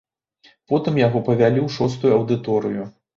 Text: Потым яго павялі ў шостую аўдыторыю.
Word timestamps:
Потым 0.71 0.95
яго 1.01 1.21
павялі 1.27 1.59
ў 1.65 1.69
шостую 1.75 2.11
аўдыторыю. 2.17 2.87